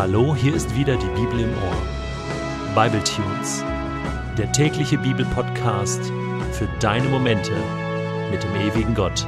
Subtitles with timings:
[0.00, 2.74] Hallo, hier ist wieder die Bibel im Ohr.
[2.74, 3.62] Bible Tunes,
[4.38, 6.10] der tägliche Bibelpodcast
[6.52, 7.52] für deine Momente
[8.30, 9.26] mit dem ewigen Gott.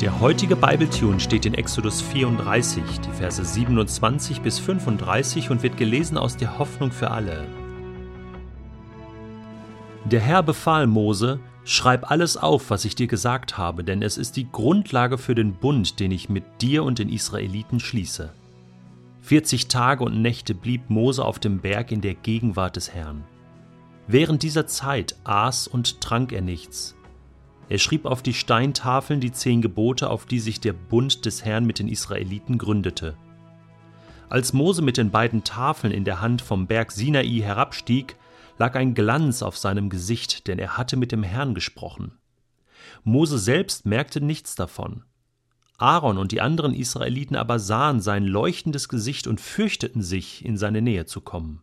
[0.00, 6.16] Der heutige Bibletune steht in Exodus 34, die Verse 27 bis 35 und wird gelesen
[6.16, 7.44] aus der Hoffnung für alle.
[10.06, 14.36] Der Herr befahl Mose, Schreib alles auf, was ich dir gesagt habe, denn es ist
[14.36, 18.32] die Grundlage für den Bund, den ich mit dir und den Israeliten schließe.
[19.20, 23.22] 40 Tage und Nächte blieb Mose auf dem Berg in der Gegenwart des Herrn.
[24.08, 26.96] Während dieser Zeit aß und trank er nichts.
[27.68, 31.64] Er schrieb auf die Steintafeln die zehn Gebote, auf die sich der Bund des Herrn
[31.64, 33.16] mit den Israeliten gründete.
[34.28, 38.16] Als Mose mit den beiden Tafeln in der Hand vom Berg Sinai herabstieg,
[38.58, 42.18] lag ein Glanz auf seinem Gesicht, denn er hatte mit dem Herrn gesprochen.
[43.04, 45.04] Mose selbst merkte nichts davon.
[45.78, 50.80] Aaron und die anderen Israeliten aber sahen sein leuchtendes Gesicht und fürchteten sich, in seine
[50.80, 51.62] Nähe zu kommen.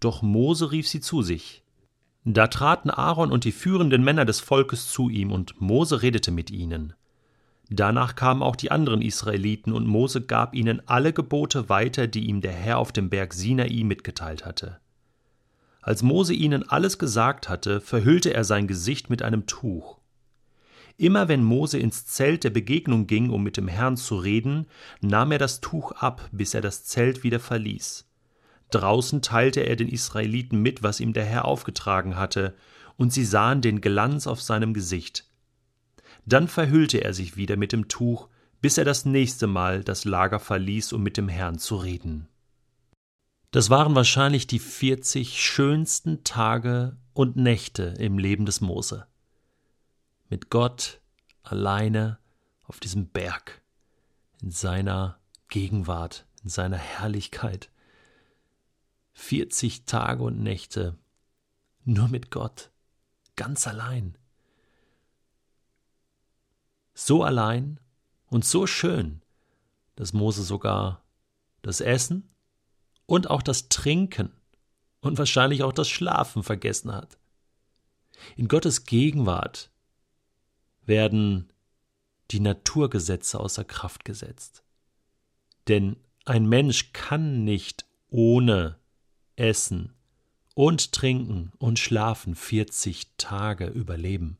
[0.00, 1.62] Doch Mose rief sie zu sich.
[2.24, 6.50] Da traten Aaron und die führenden Männer des Volkes zu ihm, und Mose redete mit
[6.50, 6.92] ihnen.
[7.70, 12.42] Danach kamen auch die anderen Israeliten, und Mose gab ihnen alle Gebote weiter, die ihm
[12.42, 14.78] der Herr auf dem Berg Sinai mitgeteilt hatte.
[15.88, 19.96] Als Mose ihnen alles gesagt hatte, verhüllte er sein Gesicht mit einem Tuch.
[20.98, 24.66] Immer wenn Mose ins Zelt der Begegnung ging, um mit dem Herrn zu reden,
[25.00, 28.06] nahm er das Tuch ab, bis er das Zelt wieder verließ.
[28.70, 32.54] Draußen teilte er den Israeliten mit, was ihm der Herr aufgetragen hatte,
[32.98, 35.24] und sie sahen den Glanz auf seinem Gesicht.
[36.26, 38.28] Dann verhüllte er sich wieder mit dem Tuch,
[38.60, 42.28] bis er das nächste Mal das Lager verließ, um mit dem Herrn zu reden.
[43.50, 49.06] Das waren wahrscheinlich die 40 schönsten Tage und Nächte im Leben des Mose.
[50.28, 51.00] Mit Gott
[51.42, 52.18] alleine
[52.64, 53.62] auf diesem Berg,
[54.42, 55.18] in seiner
[55.48, 57.70] Gegenwart, in seiner Herrlichkeit.
[59.14, 60.98] 40 Tage und Nächte
[61.84, 62.70] nur mit Gott,
[63.34, 64.18] ganz allein.
[66.92, 67.80] So allein
[68.26, 69.22] und so schön,
[69.96, 71.02] dass Mose sogar
[71.62, 72.28] das Essen
[73.08, 74.30] und auch das Trinken
[75.00, 77.18] und wahrscheinlich auch das Schlafen vergessen hat.
[78.36, 79.70] In Gottes Gegenwart
[80.84, 81.50] werden
[82.30, 84.62] die Naturgesetze außer Kraft gesetzt.
[85.68, 88.76] Denn ein Mensch kann nicht ohne
[89.36, 89.94] Essen
[90.54, 94.38] und Trinken und Schlafen 40 Tage überleben.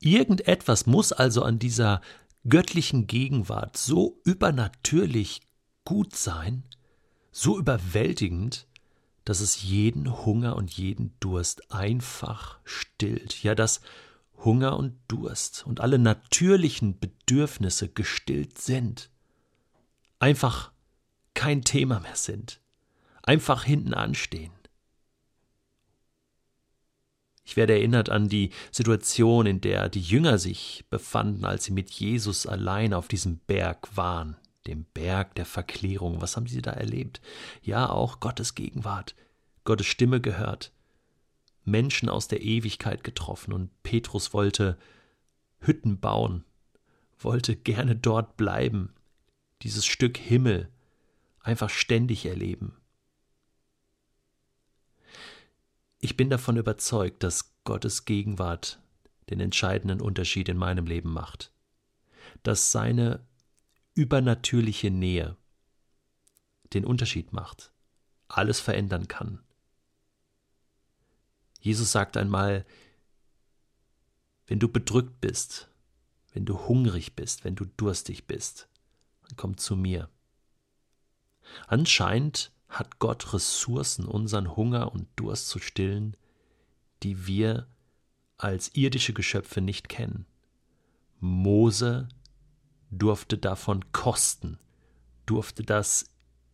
[0.00, 2.00] Irgendetwas muss also an dieser
[2.48, 5.42] göttlichen Gegenwart so übernatürlich
[5.84, 6.64] gut sein,
[7.32, 8.66] so überwältigend,
[9.24, 13.80] dass es jeden Hunger und jeden Durst einfach stillt, ja, dass
[14.44, 19.10] Hunger und Durst und alle natürlichen Bedürfnisse gestillt sind,
[20.18, 20.72] einfach
[21.34, 22.60] kein Thema mehr sind,
[23.22, 24.52] einfach hinten anstehen.
[27.44, 31.90] Ich werde erinnert an die Situation, in der die Jünger sich befanden, als sie mit
[31.90, 34.36] Jesus allein auf diesem Berg waren
[34.66, 36.20] dem Berg der Verklärung.
[36.20, 37.20] Was haben sie da erlebt?
[37.62, 39.14] Ja, auch Gottes Gegenwart,
[39.64, 40.72] Gottes Stimme gehört,
[41.64, 44.78] Menschen aus der Ewigkeit getroffen und Petrus wollte
[45.60, 46.44] Hütten bauen,
[47.18, 48.92] wollte gerne dort bleiben,
[49.62, 50.68] dieses Stück Himmel
[51.40, 52.76] einfach ständig erleben.
[56.00, 58.80] Ich bin davon überzeugt, dass Gottes Gegenwart
[59.30, 61.52] den entscheidenden Unterschied in meinem Leben macht,
[62.42, 63.24] dass seine
[63.94, 65.36] übernatürliche Nähe
[66.72, 67.72] den Unterschied macht,
[68.28, 69.42] alles verändern kann.
[71.60, 72.64] Jesus sagt einmal,
[74.46, 75.68] wenn du bedrückt bist,
[76.32, 78.68] wenn du hungrig bist, wenn du durstig bist,
[79.22, 80.08] dann komm zu mir.
[81.66, 86.16] Anscheinend hat Gott Ressourcen, unseren Hunger und Durst zu stillen,
[87.02, 87.66] die wir
[88.38, 90.26] als irdische Geschöpfe nicht kennen.
[91.20, 92.08] Mose
[92.92, 94.58] durfte davon kosten,
[95.26, 96.04] durfte das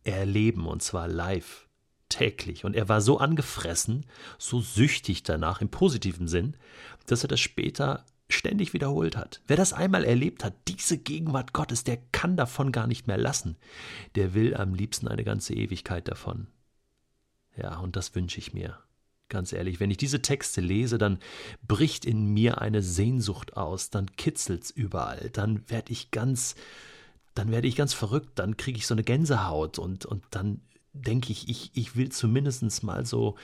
[0.03, 1.67] erleben und zwar live,
[2.07, 2.65] täglich.
[2.65, 4.05] Und er war so angefressen,
[4.37, 6.55] so süchtig danach im positiven Sinn,
[7.05, 9.41] dass er das später ständig wiederholt hat.
[9.47, 13.57] Wer das einmal erlebt hat, diese Gegenwart Gottes, der kann davon gar nicht mehr lassen.
[14.15, 16.47] Der will am liebsten eine ganze Ewigkeit davon.
[17.55, 18.77] Ja, und das wünsche ich mir.
[19.29, 21.19] Ganz ehrlich, wenn ich diese Texte lese, dann
[21.67, 26.55] bricht in mir eine Sehnsucht aus, dann kitzelt's überall, dann werde ich ganz,
[27.35, 30.61] dann werde ich ganz verrückt, dann kriege ich so eine Gänsehaut und, und dann
[30.93, 33.37] denke ich, ich, ich will zumindest mal so,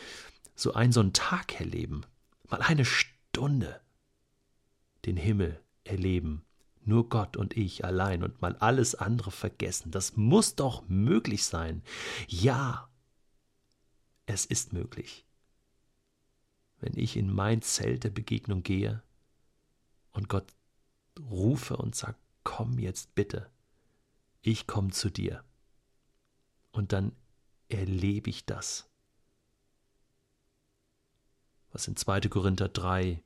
[0.56, 2.02] so einen, so einen Tag erleben,
[2.50, 3.80] mal eine Stunde
[5.06, 6.44] den Himmel erleben,
[6.84, 9.92] Nur Gott und ich allein und mal alles andere vergessen.
[9.92, 11.82] Das muss doch möglich sein.
[12.28, 12.90] Ja,
[14.28, 15.25] es ist möglich.
[16.86, 19.02] Wenn ich in mein Zelt der Begegnung gehe
[20.12, 20.46] und Gott
[21.20, 23.50] rufe und sage, komm jetzt bitte,
[24.44, 25.44] ich komme zu dir.
[26.72, 27.16] Und dann
[27.70, 28.88] erlebe ich das.
[31.72, 32.22] Was in 2.
[32.30, 33.24] Korinther 3,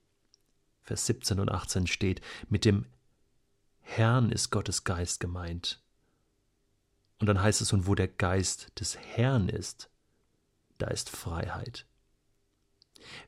[0.79, 2.85] Vers 17 und 18 steht, mit dem
[3.81, 5.83] Herrn ist Gottes Geist gemeint.
[7.17, 9.89] Und dann heißt es, und wo der Geist des Herrn ist,
[10.77, 11.88] da ist Freiheit.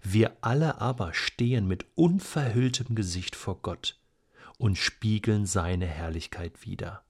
[0.01, 3.99] Wir alle aber stehen mit unverhülltem Gesicht vor Gott
[4.57, 7.03] und spiegeln seine Herrlichkeit wider.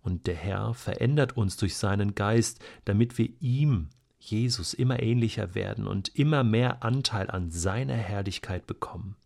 [0.00, 3.88] Und der Herr verändert uns durch seinen Geist, damit wir ihm,
[4.18, 9.16] Jesus, immer ähnlicher werden und immer mehr Anteil an seiner Herrlichkeit bekommen.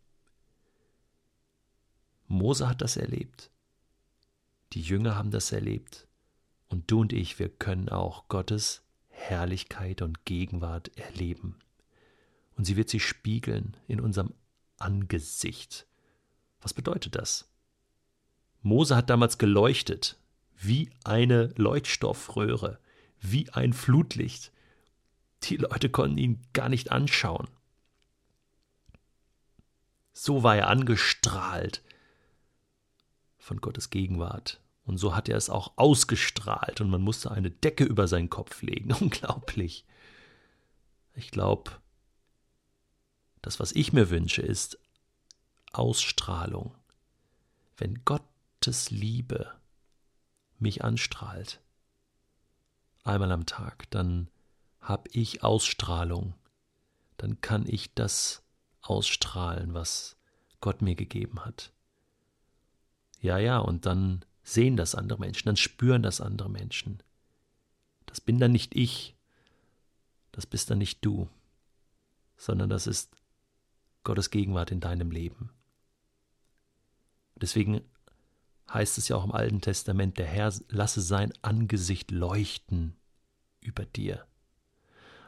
[2.27, 3.51] Mose hat das erlebt.
[4.73, 6.07] Die Jünger haben das erlebt.
[6.69, 11.57] Und du und ich, wir können auch Gottes Herrlichkeit und Gegenwart erleben.
[12.59, 14.35] Und sie wird sich spiegeln in unserem
[14.79, 15.87] Angesicht.
[16.61, 17.49] Was bedeutet das?
[18.63, 20.19] Mose hat damals geleuchtet,
[20.57, 22.81] wie eine Leuchtstoffröhre,
[23.21, 24.51] wie ein Flutlicht.
[25.45, 27.47] Die Leute konnten ihn gar nicht anschauen.
[30.13, 31.85] So war er angestrahlt
[33.39, 34.61] von Gottes Gegenwart.
[34.85, 38.63] Und so hat er es auch ausgestrahlt und man musste eine Decke über seinen Kopf
[38.63, 38.93] legen.
[39.01, 39.85] Unglaublich.
[41.15, 41.71] Ich glaube,
[43.43, 44.79] das, was ich mir wünsche, ist
[45.73, 46.75] Ausstrahlung.
[47.77, 49.53] Wenn Gottes Liebe
[50.59, 51.61] mich anstrahlt,
[53.05, 54.29] einmal am Tag, dann
[54.81, 56.35] habe ich Ausstrahlung.
[57.17, 58.43] Dann kann ich das
[58.83, 60.17] ausstrahlen, was
[60.61, 61.73] Gott mir gegeben hat.
[63.21, 67.03] Ja, ja, und dann sehen das andere Menschen, dann spüren das andere Menschen.
[68.07, 69.15] Das bin dann nicht ich,
[70.33, 71.29] das bist dann nicht du,
[72.37, 73.11] sondern das ist
[74.09, 75.51] Gottes Gegenwart in deinem Leben.
[77.37, 77.83] Deswegen
[78.73, 82.97] heißt es ja auch im Alten Testament, der Herr lasse sein Angesicht leuchten
[83.61, 84.27] über dir.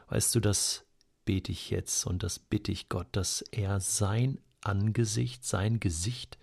[0.07, 0.83] Weißt du, das
[1.25, 6.39] bete ich jetzt und das bitte ich Gott, dass er sein Angesicht, sein Gesicht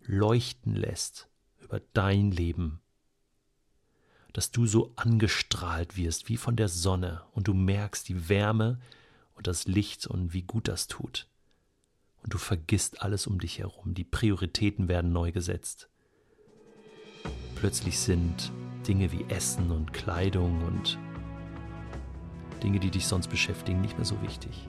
[0.00, 1.28] leuchten lässt
[1.58, 2.80] über dein Leben,
[4.32, 8.80] dass du so angestrahlt wirst wie von der Sonne und du merkst die Wärme
[9.34, 11.28] und das Licht und wie gut das tut.
[12.22, 15.88] Und du vergisst alles um dich herum, die Prioritäten werden neu gesetzt.
[17.56, 18.52] Plötzlich sind
[18.86, 20.98] Dinge wie Essen und Kleidung und
[22.62, 24.68] Dinge, die dich sonst beschäftigen, nicht mehr so wichtig.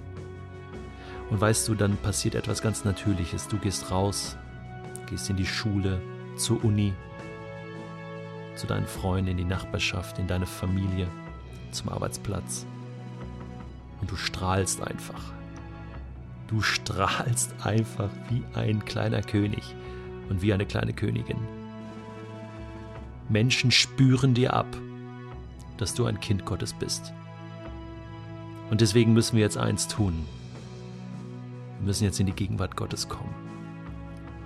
[1.29, 3.47] Und weißt du, dann passiert etwas ganz Natürliches.
[3.47, 4.38] Du gehst raus,
[5.09, 6.01] gehst in die Schule,
[6.35, 6.94] zur Uni,
[8.55, 11.07] zu deinen Freunden, in die Nachbarschaft, in deine Familie,
[11.71, 12.65] zum Arbeitsplatz.
[14.01, 15.33] Und du strahlst einfach.
[16.53, 19.75] Du strahlst einfach wie ein kleiner König
[20.29, 21.39] und wie eine kleine Königin.
[23.27, 24.67] Menschen spüren dir ab,
[25.77, 27.11] dass du ein Kind Gottes bist.
[28.69, 30.27] Und deswegen müssen wir jetzt eins tun.
[31.79, 33.33] Wir müssen jetzt in die Gegenwart Gottes kommen.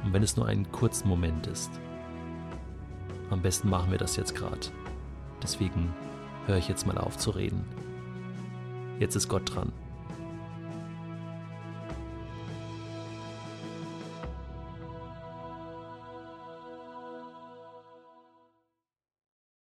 [0.06, 1.72] Und wenn es nur einen kurzen Moment ist.
[3.30, 4.70] Am besten machen wir das jetzt gerade.
[5.44, 5.94] Deswegen
[6.46, 7.66] höre ich jetzt mal auf zu reden.
[8.98, 9.74] Jetzt ist Gott dran.